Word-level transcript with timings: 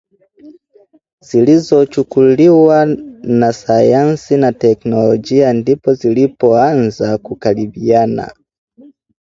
zilizochukuliwa 1.19 2.85
na 3.23 3.53
sayansi 3.53 4.37
na 4.37 4.51
teknolojia 4.53 5.53
ndipo 5.53 5.93
zilipoanza 5.93 7.17
kukaribiana 7.17 8.31